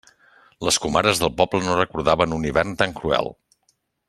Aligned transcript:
Les 0.67 0.79
comares 0.85 1.21
del 1.25 1.31
poble 1.41 1.61
no 1.67 1.77
recordaven 1.81 2.35
un 2.39 2.51
hivern 2.53 2.77
tan 2.81 2.97
cruel. 3.03 3.35